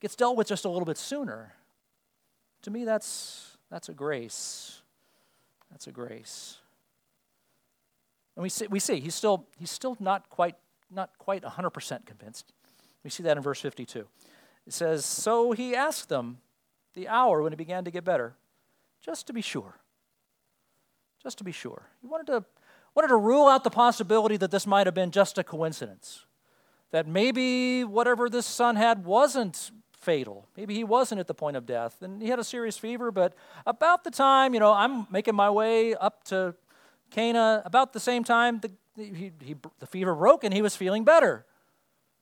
[0.00, 1.54] gets dealt with just a little bit sooner.
[2.62, 4.79] To me, that's, that's a grace.
[5.70, 6.58] That's a grace.
[8.36, 10.56] And we see, we see he's still, he's still not quite,
[10.90, 12.52] not quite 100% convinced.
[13.04, 14.06] We see that in verse 52.
[14.66, 16.38] It says, So he asked them
[16.94, 18.34] the hour when it began to get better,
[19.04, 19.76] just to be sure.
[21.22, 21.88] Just to be sure.
[22.00, 22.44] He wanted to,
[22.94, 26.24] wanted to rule out the possibility that this might have been just a coincidence.
[26.92, 30.48] That maybe whatever this son had wasn't fatal.
[30.56, 33.34] Maybe he wasn't at the point of death and he had a serious fever, but
[33.66, 36.54] about the time, you know, I'm making my way up to
[37.10, 41.04] Cana, about the same time, the, he, he, the fever broke and he was feeling
[41.04, 41.44] better.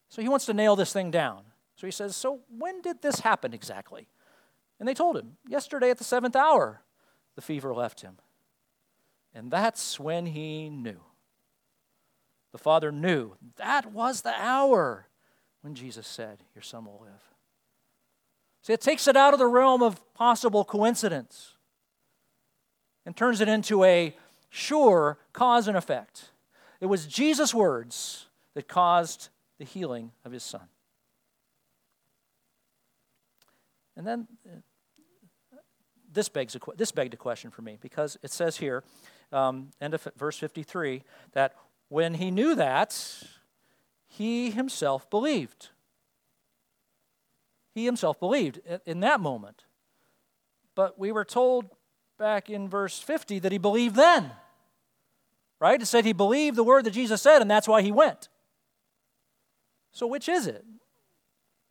[0.08, 1.42] So he wants to nail this thing down.
[1.76, 4.08] So he says, So when did this happen exactly?
[4.80, 6.82] And they told him, Yesterday at the seventh hour,
[7.36, 8.16] the fever left him.
[9.34, 11.00] And that's when he knew.
[12.52, 15.06] The father knew that was the hour
[15.60, 17.27] when Jesus said, Your son will live.
[18.68, 21.54] See, it takes it out of the realm of possible coincidence
[23.06, 24.14] and turns it into a
[24.50, 26.32] sure cause and effect.
[26.78, 30.68] It was Jesus' words that caused the healing of his son.
[33.96, 34.28] And then
[36.12, 38.84] this begs a, this begged a question for me because it says here,
[39.32, 41.54] um, end of verse 53, that
[41.88, 43.22] when he knew that,
[44.08, 45.70] he himself believed.
[47.78, 49.64] He himself believed in that moment.
[50.74, 51.66] But we were told
[52.18, 54.32] back in verse 50 that he believed then.
[55.60, 55.80] Right?
[55.80, 58.28] It said he believed the word that Jesus said, and that's why he went.
[59.92, 60.64] So, which is it?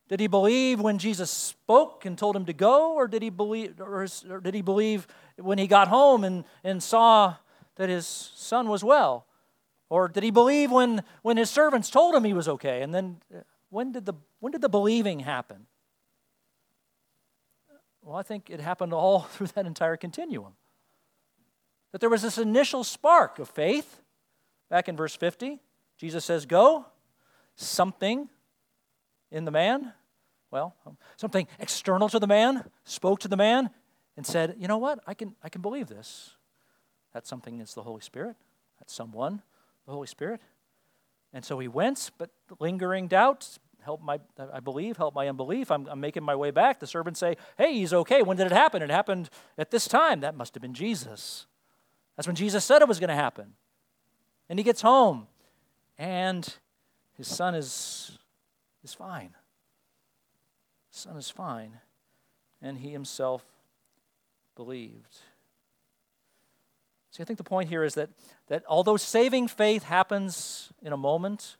[0.08, 3.78] Did he believe when Jesus spoke and told him to go, or did he believe,
[3.78, 4.06] or,
[4.42, 7.34] did he believe when he got home and, and saw
[7.76, 9.26] that his son was well?
[9.90, 12.80] Or did he believe when, when his servants told him he was okay?
[12.80, 13.40] And then uh,
[13.70, 15.66] when did the, when did the believing happen?
[18.08, 20.54] Well, I think it happened all through that entire continuum.
[21.92, 24.00] That there was this initial spark of faith.
[24.70, 25.60] Back in verse 50,
[25.98, 26.86] Jesus says, Go.
[27.54, 28.30] Something
[29.30, 29.92] in the man,
[30.50, 33.68] well, um, something external to the man, spoke to the man
[34.16, 35.00] and said, You know what?
[35.06, 36.36] I can, I can believe this.
[37.12, 38.36] That something is the Holy Spirit.
[38.78, 39.42] That someone,
[39.84, 40.40] the Holy Spirit.
[41.34, 44.18] And so he went, but lingering doubt, help my,
[44.52, 45.70] I believe, help my unbelief.
[45.70, 46.80] I'm, I'm making my way back.
[46.80, 48.22] The servants say, hey, he's okay.
[48.22, 48.82] When did it happen?
[48.82, 50.20] It happened at this time.
[50.20, 51.46] That must have been Jesus.
[52.16, 53.54] That's when Jesus said it was going to happen.
[54.48, 55.26] And he gets home,
[55.98, 56.56] and
[57.16, 58.18] his son is,
[58.82, 59.34] is fine.
[60.90, 61.78] His son is fine.
[62.62, 63.44] And he himself
[64.56, 65.18] believed.
[67.10, 68.08] See, I think the point here is that,
[68.46, 71.57] that although saving faith happens in a moment,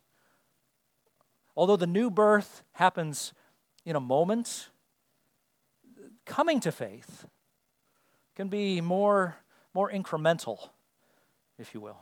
[1.59, 3.33] although the new birth happens
[3.83, 4.69] in a moment,
[6.25, 7.25] coming to faith
[8.33, 9.35] can be more,
[9.73, 10.69] more incremental,
[11.57, 11.97] if you will.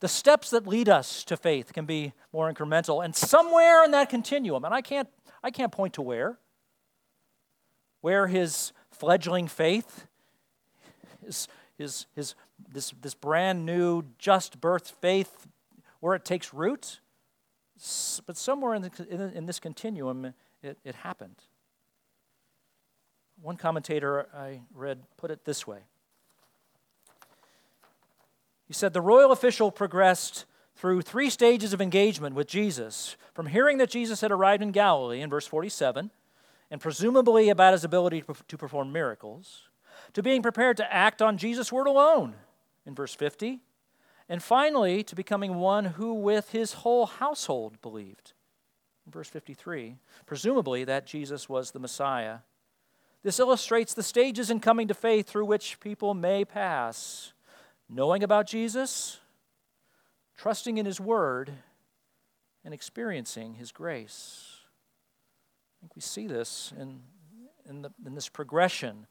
[0.00, 4.08] The steps that lead us to faith can be more incremental, and somewhere in that
[4.08, 5.10] continuum, and I can't,
[5.44, 6.38] I can't point to where,
[8.00, 10.06] where his fledgling faith,
[11.22, 12.34] his, his, his,
[12.72, 15.48] this, this brand new, just birth faith,
[16.00, 17.00] where it takes root.
[18.26, 21.36] But somewhere in, the, in, this continuum, it, it happened.
[23.40, 25.80] One commentator I read put it this way
[28.66, 33.78] He said, The royal official progressed through three stages of engagement with Jesus from hearing
[33.78, 36.10] that Jesus had arrived in Galilee in verse 47
[36.70, 39.68] and presumably about his ability to perform miracles
[40.12, 42.34] to being prepared to act on Jesus' word alone
[42.86, 43.60] in verse 50,
[44.28, 48.32] and finally to becoming one who with his whole household believed
[49.10, 52.38] verse 53, presumably that Jesus was the Messiah.
[53.22, 57.32] This illustrates the stages in coming to faith through which people may pass
[57.88, 59.18] knowing about Jesus,
[60.36, 61.50] trusting in his word,
[62.64, 64.56] and experiencing his grace.
[65.78, 67.00] I think we see this in,
[67.68, 69.06] in, the, in this progression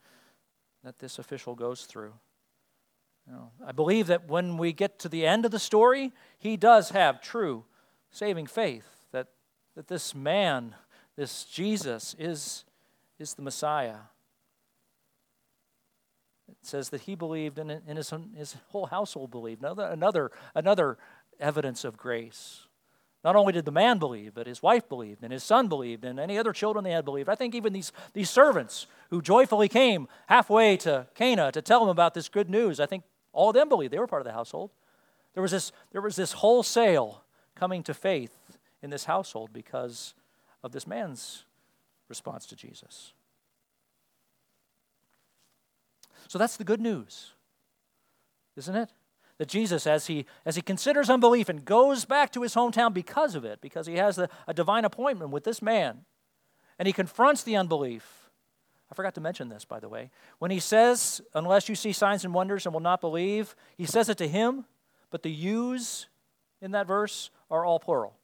[0.83, 2.13] that this official goes through.
[3.27, 6.55] You know, I believe that when we get to the end of the story, he
[6.55, 7.65] does have true
[8.09, 9.27] saving faith that,
[9.75, 10.75] that this man,
[11.17, 12.63] this Jesus, is,
[13.19, 13.97] is the Messiah.
[16.49, 19.61] It says that he believed and, and his, his whole household believed.
[19.61, 20.97] Another, another, another
[21.37, 22.61] evidence of grace.
[23.25, 26.17] Not only did the man believe, but his wife believed, and his son believed, and
[26.17, 27.27] any other children they had believed.
[27.27, 31.89] I think even these, these servants who joyfully came halfway to Cana to tell him
[31.89, 33.03] about this good news, I think
[33.37, 33.93] all of them believed.
[33.93, 34.71] They were part of the household.
[35.33, 37.23] There was this, there was this wholesale
[37.55, 40.13] coming to faith in this household because
[40.63, 41.45] of this man's
[42.09, 43.13] response to Jesus.
[46.27, 47.33] So that's the good news,
[48.55, 48.89] isn't it?
[49.37, 53.35] that Jesus, as he, as he considers unbelief and goes back to his hometown because
[53.35, 56.05] of it, because he has a, a divine appointment with this man,
[56.79, 58.26] and he confronts the unbelief.
[58.91, 60.11] I forgot to mention this, by the way.
[60.39, 64.09] When he says, Unless you see signs and wonders and will not believe, he says
[64.09, 64.65] it to him,
[65.11, 66.07] but the yous
[66.61, 68.15] in that verse are all plural.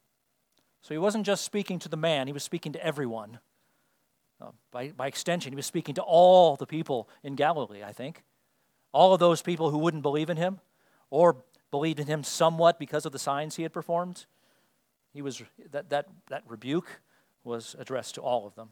[0.81, 3.39] So he wasn't just speaking to the man, he was speaking to everyone.
[4.41, 8.23] Uh, by, by extension, he was speaking to all the people in Galilee, I think.
[8.91, 10.59] All of those people who wouldn't believe in him,
[11.09, 11.37] or
[11.71, 14.25] believed in him somewhat because of the signs he had performed.
[15.13, 15.41] He was,
[15.71, 17.01] that, that, that rebuke
[17.43, 18.69] was addressed to all of them.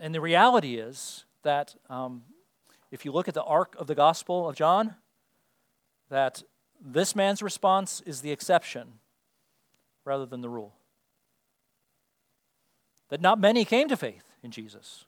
[0.00, 2.22] And the reality is that um,
[2.90, 4.94] if you look at the arc of the Gospel of John,
[6.08, 6.42] that
[6.80, 8.94] this man's response is the exception
[10.06, 10.74] rather than the rule.
[13.10, 15.04] That not many came to faith in Jesus.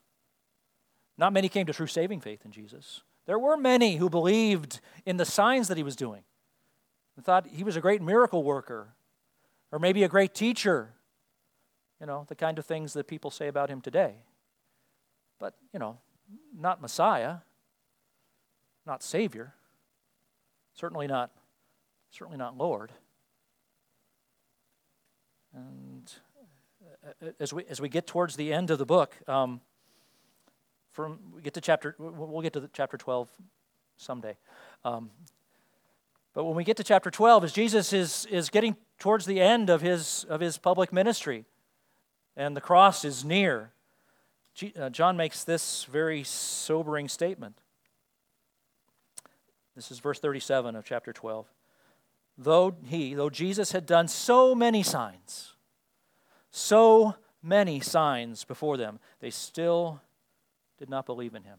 [1.16, 3.01] Not many came to true saving faith in Jesus.
[3.26, 6.22] There were many who believed in the signs that he was doing
[7.16, 8.88] and thought he was a great miracle worker
[9.70, 10.90] or maybe a great teacher.
[11.99, 14.16] You know, the kind of things that people say about him today.
[15.43, 15.99] But, you know,
[16.57, 17.38] not Messiah,
[18.86, 19.55] not Savior,
[20.72, 21.32] certainly not,
[22.12, 22.93] certainly not Lord.
[25.53, 26.12] And
[27.20, 29.61] uh, as we, as we get towards the end of the book, um,
[30.93, 33.28] from we get to chapter we'll get to chapter 12
[33.97, 34.36] someday
[34.84, 35.11] um,
[36.34, 39.70] but when we get to chapter 12 as jesus is, is getting towards the end
[39.70, 41.47] of his of his public ministry
[42.36, 43.72] and the cross is near uh,
[44.78, 47.57] Uh, john makes this very sobering statement
[49.74, 51.46] this is verse 37 of chapter 12
[52.36, 55.55] though he though jesus had done so many signs
[56.50, 60.00] so many signs before them they still
[60.82, 61.59] did not believe in him.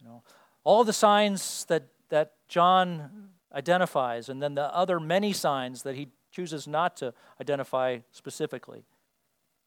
[0.00, 0.22] You know,
[0.64, 6.08] all the signs that, that John identifies, and then the other many signs that he
[6.30, 8.84] chooses not to identify specifically,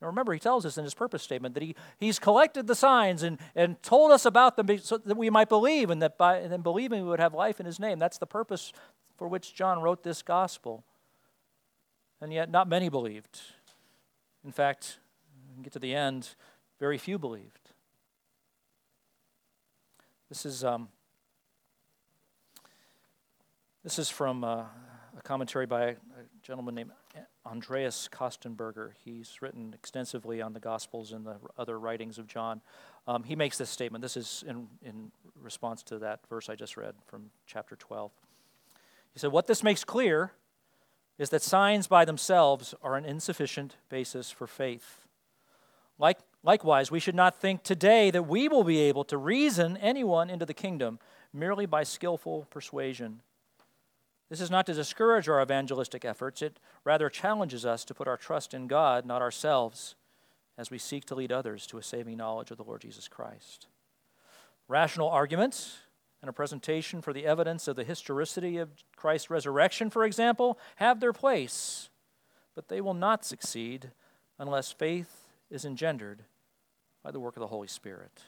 [0.01, 3.21] Now remember, he tells us in his purpose statement that he, he's collected the signs
[3.21, 6.51] and, and told us about them so that we might believe, and that by and
[6.51, 7.99] then believing we would have life in his name.
[7.99, 8.73] That's the purpose
[9.17, 10.83] for which John wrote this gospel.
[12.19, 13.39] And yet, not many believed.
[14.43, 14.97] In fact,
[15.61, 16.29] get to the end,
[16.79, 17.69] very few believed.
[20.29, 20.87] This is, um,
[23.83, 24.63] this is from uh,
[25.17, 25.95] a commentary by a
[26.41, 26.91] gentleman named
[27.45, 28.91] Andreas Kostenberger.
[29.03, 32.61] He's written extensively on the Gospels and the other writings of John.
[33.07, 34.01] Um, he makes this statement.
[34.01, 35.11] This is in, in
[35.41, 38.11] response to that verse I just read from chapter 12.
[39.13, 40.31] He said, What this makes clear
[41.17, 45.01] is that signs by themselves are an insufficient basis for faith.
[45.99, 50.29] Like, likewise, we should not think today that we will be able to reason anyone
[50.29, 50.99] into the kingdom
[51.33, 53.21] merely by skillful persuasion.
[54.31, 58.15] This is not to discourage our evangelistic efforts, it rather challenges us to put our
[58.15, 59.95] trust in God, not ourselves,
[60.57, 63.67] as we seek to lead others to a saving knowledge of the Lord Jesus Christ.
[64.69, 65.79] Rational arguments
[66.21, 71.01] and a presentation for the evidence of the historicity of Christ's resurrection, for example, have
[71.01, 71.89] their place,
[72.55, 73.91] but they will not succeed
[74.39, 76.23] unless faith is engendered
[77.03, 78.21] by the work of the Holy Spirit.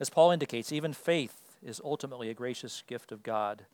[0.00, 3.66] As Paul indicates, even faith is ultimately a gracious gift of God.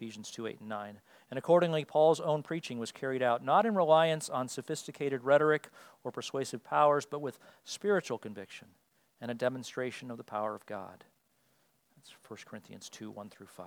[0.00, 1.00] Ephesians 2 8 and 9.
[1.30, 5.68] And accordingly, Paul's own preaching was carried out not in reliance on sophisticated rhetoric
[6.04, 8.68] or persuasive powers, but with spiritual conviction
[9.20, 11.04] and a demonstration of the power of God.
[11.96, 13.66] That's 1 Corinthians 2 1 through 5.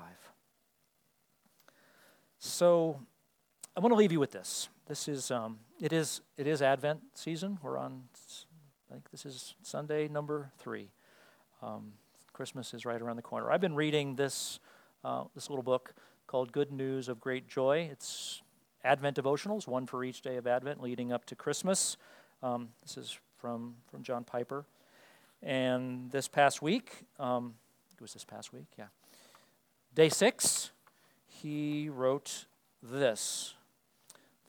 [2.39, 2.99] So
[3.77, 4.69] I want to leave you with this.
[4.87, 7.59] This is um, it is it is Advent season.
[7.61, 8.05] We're on
[8.89, 10.89] I think this is Sunday number three.
[11.61, 11.93] Um,
[12.33, 13.51] Christmas is right around the corner.
[13.51, 14.59] I've been reading this
[15.03, 15.93] uh, this little book
[16.33, 17.87] called Good News of Great Joy.
[17.91, 18.41] It's
[18.83, 21.95] Advent devotionals, one for each day of Advent leading up to Christmas.
[22.41, 24.65] Um, this is from from John Piper.
[25.43, 27.53] And this past week, um,
[27.93, 28.87] it was this past week, yeah.
[29.93, 30.71] Day six,
[31.27, 32.45] he wrote
[32.81, 33.53] this.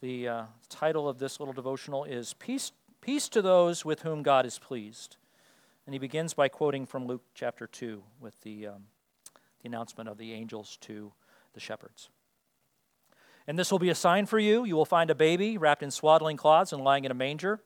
[0.01, 2.73] The uh, title of this little devotional is Peace,
[3.03, 5.19] Peace to Those with Whom God is Pleased.
[5.85, 8.85] And he begins by quoting from Luke chapter 2 with the, um,
[9.61, 11.13] the announcement of the angels to
[11.55, 12.11] the shepherds.
[13.47, 14.65] And this will be a sign for you.
[14.65, 17.61] You will find a baby wrapped in swaddling cloths and lying in a manger.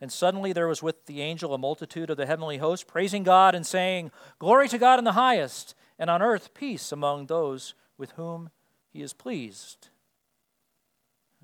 [0.00, 3.54] And suddenly there was with the angel a multitude of the heavenly host, praising God
[3.54, 8.12] and saying, Glory to God in the highest, and on earth peace among those with
[8.12, 8.50] whom
[8.92, 9.88] he is pleased.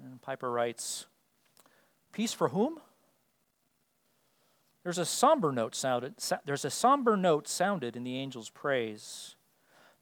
[0.00, 1.06] And Piper writes,
[2.12, 2.78] Peace for whom?
[4.84, 6.14] There's a somber note sounded,
[6.44, 9.33] there's a somber note sounded in the angel's praise.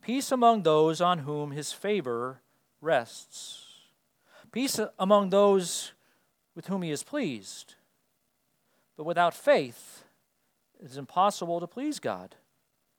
[0.03, 2.41] Peace among those on whom his favor
[2.81, 3.69] rests.
[4.51, 5.93] Peace among those
[6.55, 7.77] with whom he is pleased.
[8.97, 10.05] But without faith,
[10.79, 12.35] it is impossible to please God.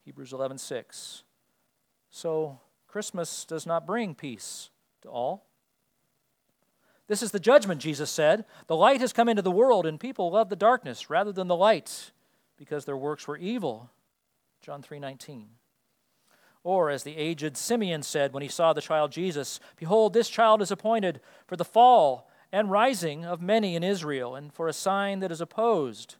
[0.05, 1.23] Hebrews 11:6.
[2.09, 4.69] So Christmas does not bring peace
[5.01, 5.45] to all.
[7.07, 8.45] This is the judgment, Jesus said.
[8.67, 11.55] The light has come into the world, and people love the darkness rather than the
[11.55, 12.11] light
[12.55, 13.91] because their works were evil.
[14.61, 15.59] John 3:19.
[16.63, 20.61] Or as the aged Simeon said when he saw the child Jesus, behold this child
[20.61, 25.19] is appointed for the fall and rising of many in Israel and for a sign
[25.19, 26.15] that is opposed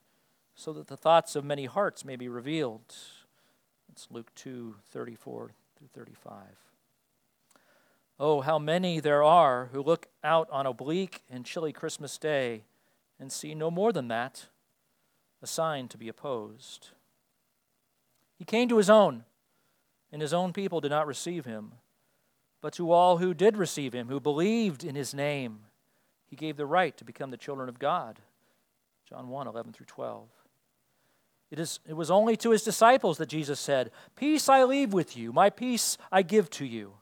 [0.56, 2.96] so that the thoughts of many hearts may be revealed.
[3.92, 6.58] It's Luke 2:34 through 35.
[8.20, 12.64] Oh, how many there are who look out on a bleak and chilly Christmas day
[13.20, 14.48] and see no more than that
[15.42, 16.90] a sign to be opposed.
[18.38, 19.26] He came to his own,
[20.14, 21.72] and his own people did not receive him.
[22.62, 25.62] But to all who did receive him, who believed in his name,
[26.28, 28.20] he gave the right to become the children of God.
[29.10, 30.30] John 1 11 through 12.
[31.50, 35.18] It, is, it was only to his disciples that Jesus said, Peace I leave with
[35.18, 36.94] you, my peace I give to you.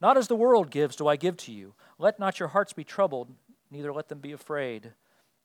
[0.00, 1.74] Not as the world gives, do I give to you.
[1.98, 3.28] Let not your hearts be troubled,
[3.70, 4.92] neither let them be afraid.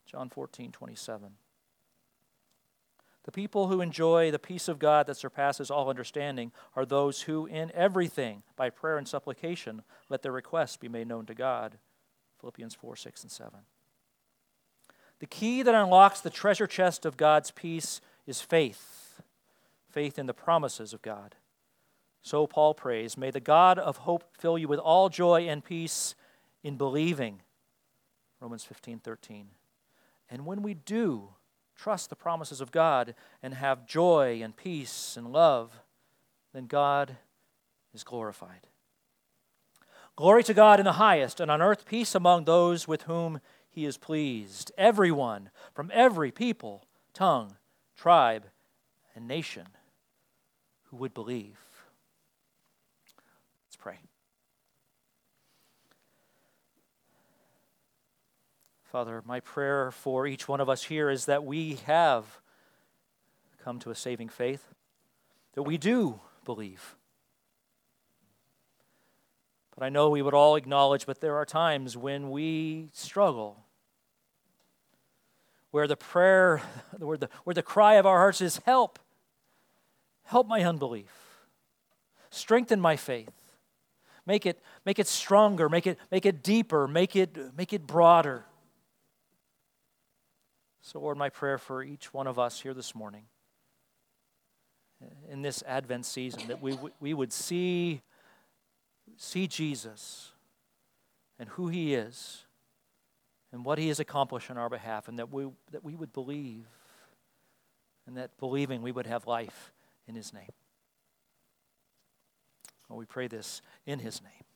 [0.06, 1.32] John 14, 27.
[3.28, 7.46] The people who enjoy the peace of God that surpasses all understanding are those who,
[7.46, 11.78] in everything, by prayer and supplication, let their requests be made known to God.
[12.40, 13.60] Philippians 4, 6, and 7.
[15.20, 19.22] The key that unlocks the treasure chest of God's peace is faith
[19.90, 21.36] faith in the promises of God.
[22.22, 26.16] So Paul prays, May the God of hope fill you with all joy and peace
[26.64, 27.42] in believing.
[28.40, 29.48] Romans 15 13.
[30.30, 31.30] And when we do
[31.78, 35.80] trust the promises of God and have joy and peace and love,
[36.54, 37.18] then God
[37.94, 38.68] is glorified.
[40.16, 43.86] Glory to God in the highest, and on earth peace among those with whom he
[43.86, 44.72] is pleased.
[44.76, 47.56] Everyone from every people, tongue,
[47.96, 48.46] tribe,
[49.16, 49.68] and nation
[50.86, 51.58] who would believe.
[53.68, 54.00] Let's pray.
[58.92, 62.40] Father, my prayer for each one of us here is that we have
[63.62, 64.66] come to a saving faith,
[65.56, 66.96] that we do believe.
[69.76, 73.66] But I know we would all acknowledge, but there are times when we struggle,
[75.72, 76.62] where the prayer,
[76.98, 79.00] where the, where the cry of our hearts is, Help,
[80.24, 81.12] help my unbelief,
[82.30, 83.34] strengthen my faith.
[84.26, 88.46] Make it, make it stronger, make it, make it deeper, make it, make it broader.
[90.88, 93.24] So, Lord, my prayer for each one of us here this morning
[95.30, 98.04] in this Advent season that we, we would see
[99.18, 100.32] see Jesus
[101.38, 102.46] and who he is
[103.52, 106.64] and what he has accomplished on our behalf, and that we, that we would believe,
[108.06, 109.74] and that believing we would have life
[110.08, 110.54] in his name.
[112.88, 114.47] Well, we pray this in his name.